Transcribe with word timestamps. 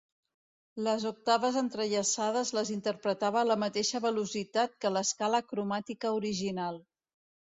Les 0.85 1.03
octaves 1.09 1.57
entrellaçades 1.59 2.51
les 2.59 2.71
interpretava 2.75 3.39
a 3.41 3.47
la 3.49 3.57
mateixa 3.65 4.01
velocitat 4.07 4.75
que 4.85 4.93
l'escala 4.97 5.45
cromàtica 5.53 6.17
original. 6.23 6.81